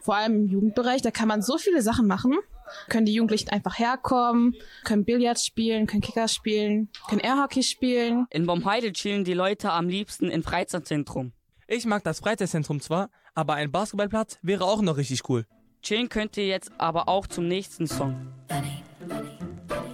[0.00, 2.36] vor allem im Jugendbereich, da kann man so viele Sachen machen.
[2.88, 4.54] Können die Jugendlichen einfach herkommen,
[4.84, 8.26] können Billard spielen, können Kicker spielen, können Airhockey spielen.
[8.30, 11.32] In Bomheide chillen die Leute am liebsten im Freizeitzentrum.
[11.66, 15.46] Ich mag das Freizeitzentrum zwar, aber ein Basketballplatz wäre auch noch richtig cool.
[15.82, 18.32] Chillen könnt ihr jetzt aber auch zum nächsten Song.
[19.06, 19.93] Love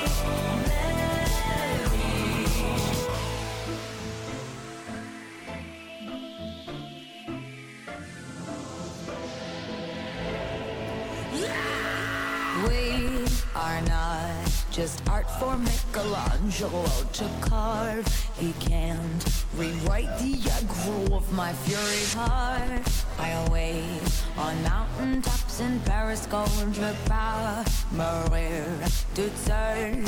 [14.81, 18.07] just art for Michelangelo to carve.
[18.39, 19.23] He can't
[19.55, 22.81] rewrite the aggro of my fury heart.
[23.19, 24.01] I wait
[24.39, 28.65] on mountain tops in Paris, contre pas mourir
[29.13, 30.03] toute seule.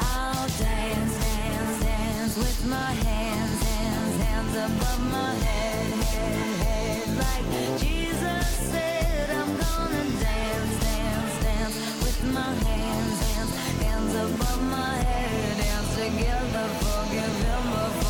[0.00, 7.08] I'll dance, dance, dance with my hands, hands, hands above my head, head, head.
[7.24, 13.25] Like Jesus said, I'm gonna dance, dance, dance with my hands,
[14.06, 15.56] hands, hands above my head.
[15.58, 18.05] Dance together, forgive him before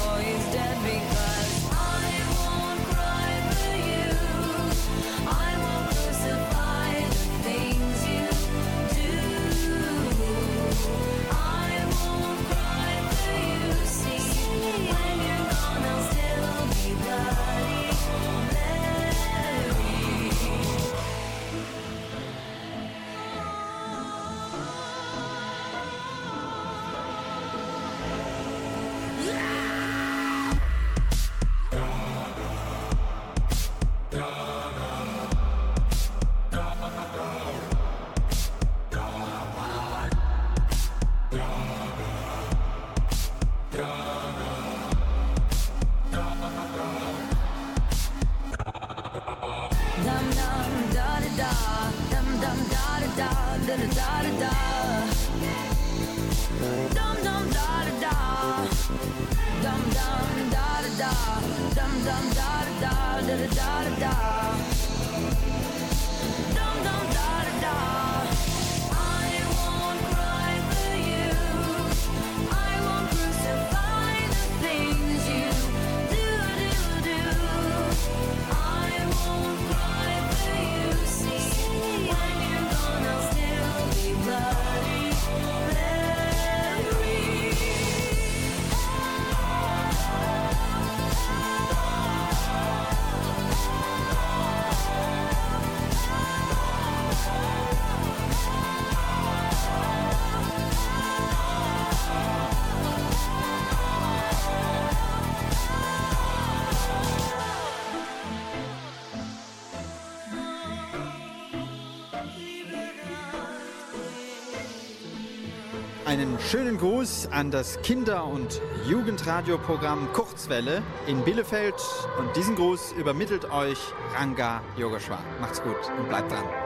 [116.16, 121.74] Einen schönen Gruß an das Kinder- und Jugendradioprogramm Kurzwelle in Bielefeld.
[122.18, 123.78] Und diesen Gruß übermittelt euch
[124.14, 125.22] Ranga Yogeshwar.
[125.42, 126.65] Macht's gut und bleibt dran.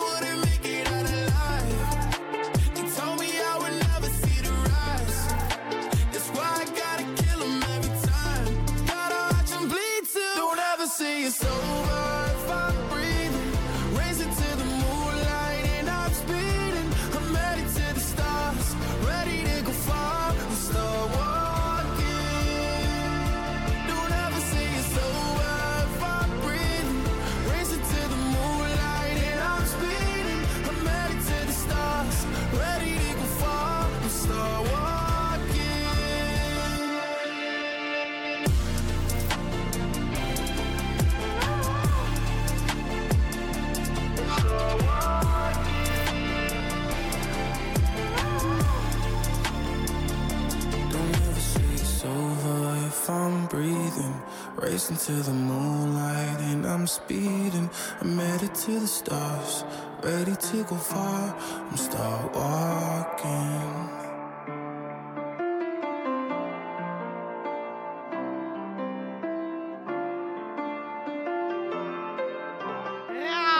[54.89, 57.69] into the moonlight and I'm speeding.
[57.99, 59.65] I'm headed to the stars,
[60.03, 61.35] ready to go far.
[61.69, 63.89] I'm start walking.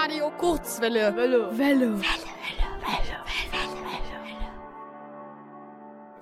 [0.07, 1.13] Radio Kurzwelle.
[1.15, 1.51] Welle.
[1.57, 2.40] Welle.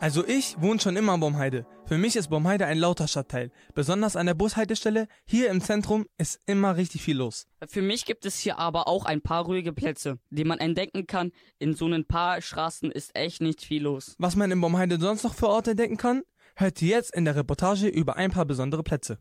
[0.09, 1.67] Also ich wohne schon immer in Baumheide.
[1.85, 3.51] Für mich ist Baumheide ein lauter Stadtteil.
[3.75, 7.45] Besonders an der Bushaltestelle hier im Zentrum ist immer richtig viel los.
[7.67, 11.31] Für mich gibt es hier aber auch ein paar ruhige Plätze, die man entdecken kann.
[11.59, 14.15] In so ein paar Straßen ist echt nicht viel los.
[14.17, 16.23] Was man in Baumheide sonst noch für Orte entdecken kann,
[16.55, 19.19] hört ihr jetzt in der Reportage über ein paar besondere Plätze.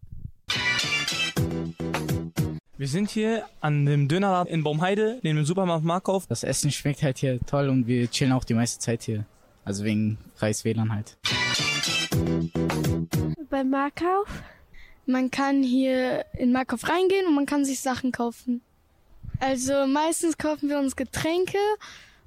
[2.79, 6.27] Wir sind hier an dem Dönerladen in Baumheide, neben dem Supermarkt Markov.
[6.29, 9.27] Das Essen schmeckt halt hier toll und wir chillen auch die meiste Zeit hier.
[9.69, 11.19] Also wegen freies WLAN halt.
[13.51, 14.27] Beim Markauf.
[15.05, 18.63] Man kann hier in Markauf reingehen und man kann sich Sachen kaufen.
[19.41, 21.59] Also meistens kaufen wir uns Getränke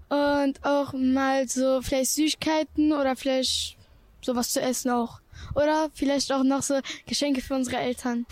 [0.10, 3.76] und auch mal so vielleicht Süßigkeiten oder vielleicht
[4.22, 5.20] sowas zu essen auch.
[5.56, 8.28] Oder vielleicht auch noch so Geschenke für unsere Eltern.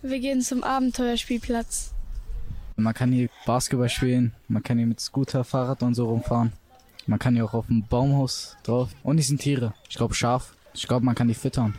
[0.00, 1.92] Wir gehen zum Abenteuerspielplatz.
[2.76, 6.54] Man kann hier Basketball spielen, man kann hier mit Scooter, Fahrrad und so rumfahren.
[7.10, 8.90] Man kann hier auch auf dem Baumhaus drauf.
[9.02, 9.74] Und die sind Tiere.
[9.88, 10.54] Ich glaube Schaf.
[10.74, 11.74] Ich glaube, man kann die füttern.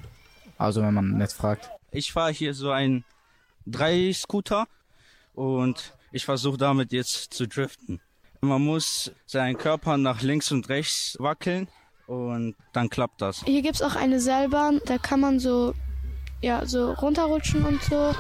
[0.58, 1.70] Also wenn man nett fragt.
[1.90, 3.06] Ich fahre hier so ein
[3.66, 4.68] Drei-Scooter
[5.34, 8.02] und ich versuche damit jetzt zu driften.
[8.42, 11.70] Man muss seinen Körper nach links und rechts wackeln
[12.08, 13.42] und dann klappt das.
[13.46, 15.74] Hier gibt's auch eine Seilbahn, da kann man so,
[16.42, 18.14] ja, so runterrutschen und so.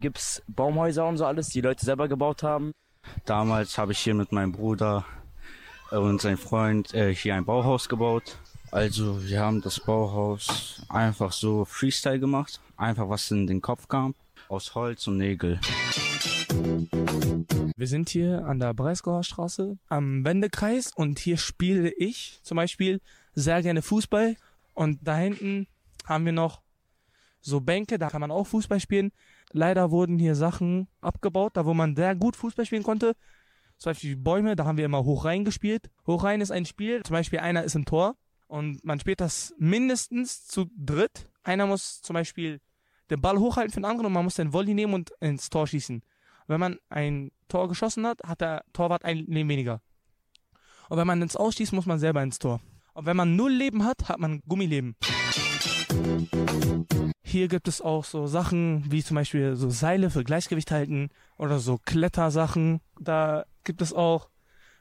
[0.00, 2.72] Gibt's Baumhäuser und so alles, die Leute selber gebaut haben.
[3.24, 5.04] Damals habe ich hier mit meinem Bruder
[5.90, 8.38] und seinem Freund äh, hier ein Bauhaus gebaut.
[8.70, 14.14] Also wir haben das Bauhaus einfach so Freestyle gemacht, einfach was in den Kopf kam,
[14.48, 15.60] aus Holz und Nägel.
[17.76, 23.00] Wir sind hier an der Breisgauer Straße am Wendekreis und hier spiele ich zum Beispiel
[23.34, 24.36] sehr gerne Fußball.
[24.74, 25.66] Und da hinten
[26.06, 26.60] haben wir noch
[27.40, 29.12] so Bänke, da kann man auch Fußball spielen.
[29.52, 33.14] Leider wurden hier Sachen abgebaut, da wo man sehr gut Fußball spielen konnte.
[33.78, 35.90] Zum Beispiel Bäume, da haben wir immer hoch rein gespielt.
[36.06, 39.54] Hoch rein ist ein Spiel, zum Beispiel einer ist im Tor und man spielt das
[39.58, 41.30] mindestens zu dritt.
[41.42, 42.60] Einer muss zum Beispiel
[43.10, 45.66] den Ball hochhalten für den anderen und man muss den Volley nehmen und ins Tor
[45.66, 46.02] schießen.
[46.46, 49.80] Wenn man ein Tor geschossen hat, hat der Torwart ein Leben weniger.
[50.88, 52.60] Und wenn man ins Ausschießt, muss man selber ins Tor.
[52.94, 54.96] Und wenn man null Leben hat, hat man Gummileben.
[57.30, 61.60] Hier gibt es auch so Sachen wie zum Beispiel so Seile für Gleichgewicht halten oder
[61.60, 62.80] so Klettersachen.
[62.98, 64.30] Da gibt es auch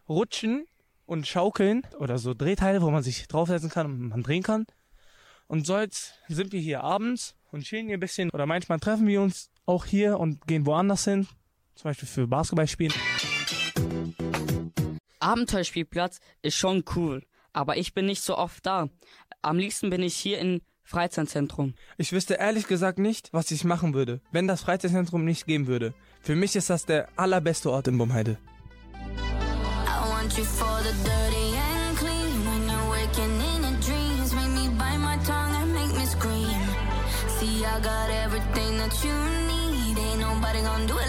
[0.10, 0.66] Rutschen
[1.06, 4.66] und Schaukeln oder so Drehteile, wo man sich draufsetzen kann und man drehen kann.
[5.45, 9.06] Und so jetzt sind wir hier abends und chillen hier ein bisschen oder manchmal treffen
[9.06, 11.28] wir uns auch hier und gehen woanders hin.
[11.76, 12.93] Zum Beispiel für Basketball spielen.
[15.20, 17.24] Abenteuerspielplatz ist schon cool,
[17.54, 18.89] aber ich bin nicht so oft da.
[19.43, 21.76] Am liebsten bin ich hier im Freizeitzentrum.
[21.98, 25.94] Ich wüsste ehrlich gesagt nicht, was ich machen würde, wenn das Freizeitzentrum nicht geben würde.
[26.20, 28.38] Für mich ist das der allerbeste Ort in Bumheide.
[37.60, 39.14] I got everything that you
[39.48, 39.96] need.
[39.98, 41.09] Ain't nobody gonna do it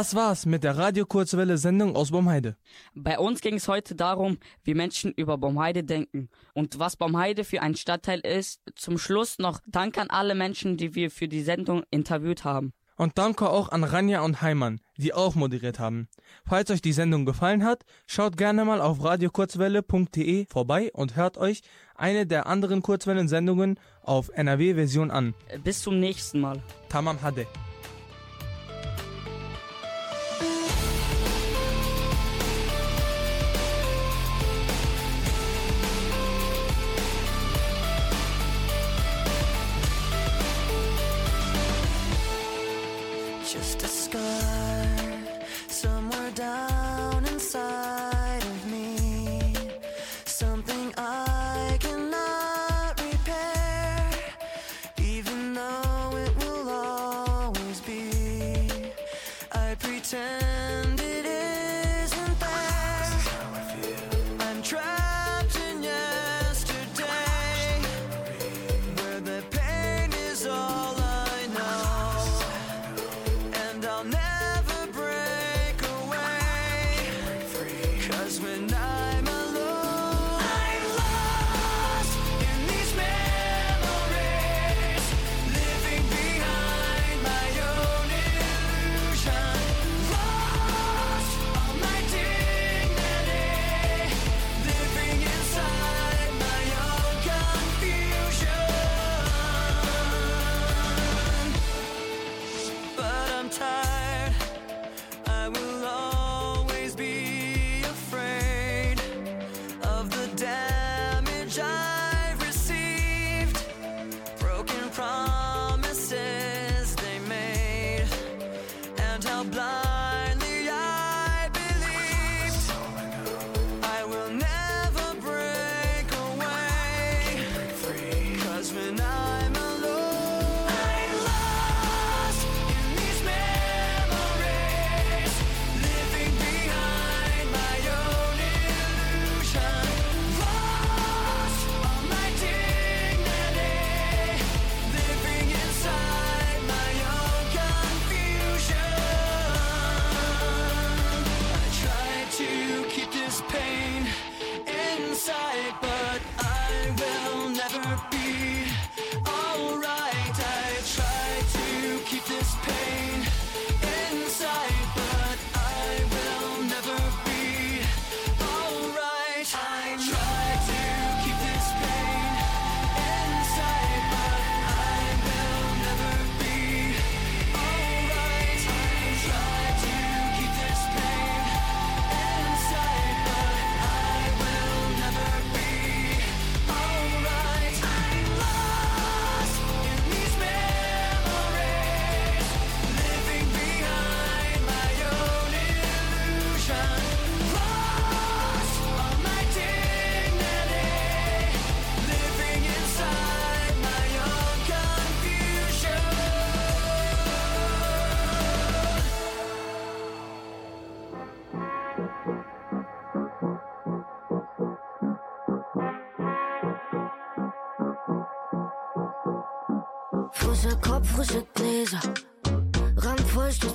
[0.00, 2.56] Das war's mit der Radio Kurzwelle Sendung aus Baumheide.
[2.94, 7.60] Bei uns ging es heute darum, wie Menschen über Baumheide denken und was Baumheide für
[7.60, 8.62] ein Stadtteil ist.
[8.76, 12.72] Zum Schluss noch Dank an alle Menschen, die wir für die Sendung interviewt haben.
[12.96, 16.08] Und danke auch an Ranja und Heimann, die auch moderiert haben.
[16.46, 21.60] Falls euch die Sendung gefallen hat, schaut gerne mal auf radiokurzwelle.de vorbei und hört euch
[21.94, 25.34] eine der anderen Kurzwellen-Sendungen auf NRW-Version an.
[25.62, 26.62] Bis zum nächsten Mal.
[26.88, 27.46] Tamam Hade.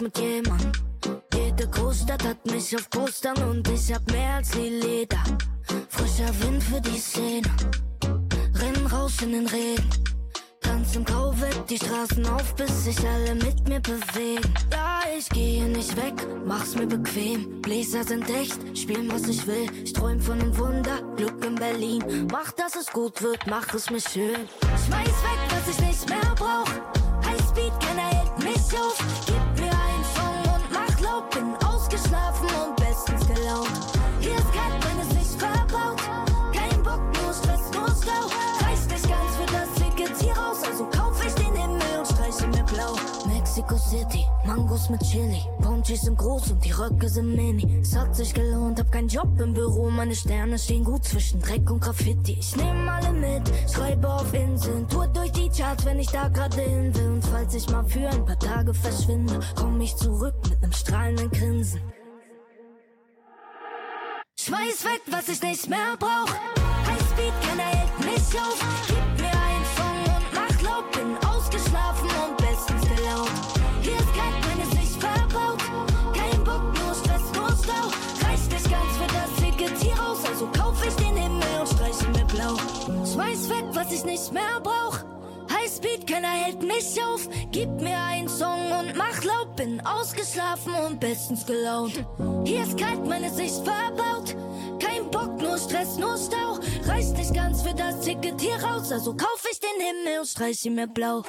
[0.05, 0.83] Mit jemand.
[1.33, 5.23] Jede Großstadt hat mich auf Postern und ich hab mehr als die Leder.
[5.89, 7.49] Frischer Wind für die Szene.
[8.53, 9.89] Renn raus in den Regen.
[10.61, 14.53] Tanz im Kau weg, die Straßen auf, bis sich alle mit mir bewegen.
[14.71, 16.13] Ja, ich gehe nicht weg,
[16.45, 17.61] mach's mir bequem.
[17.61, 19.67] Bläser sind echt, spielen was ich will.
[19.83, 22.27] Ich träum von einem Wunder, Glück in Berlin.
[22.31, 24.47] Mach, dass es gut wird, mach es mir schön.
[24.85, 26.69] Schmeiß weg, was ich nicht mehr brauch.
[27.25, 29.34] Highspeed, keiner hält mich auf.
[43.89, 45.41] City, Mangos mit Chili.
[45.61, 47.81] Ponchis sind groß und die Röcke sind mini.
[47.81, 49.91] Es hat sich gelohnt, hab keinen Job im Büro.
[49.91, 52.37] Meine Sterne stehen gut zwischen Dreck und Graffiti.
[52.39, 54.87] Ich nehm alle mit, schreibe auf Inseln.
[54.89, 57.11] Tour durch die Charts, wenn ich da gerade hin will.
[57.11, 61.29] Und falls ich mal für ein paar Tage verschwinde, komm ich zurück mit nem strahlenden
[61.29, 61.81] Grinsen.
[64.39, 66.33] Schmeiß weg, was ich nicht mehr brauch.
[66.87, 68.94] Highspeed, keiner hält mich auf.
[83.85, 84.99] Was ich nicht mehr brauch.
[85.51, 87.27] Highspeed, keiner hält mich auf.
[87.51, 89.55] Gib mir einen Song und mach laut.
[89.55, 92.05] Bin ausgeschlafen und bestens gelaunt.
[92.45, 94.35] Hier ist kalt, meine Sicht verbaut.
[94.79, 96.59] Kein Bock, nur Stress, nur Stau.
[96.89, 98.91] Reicht nicht ganz für das Ticket hier raus.
[98.91, 101.23] Also kauf ich den Himmel und streich ihn mir blau.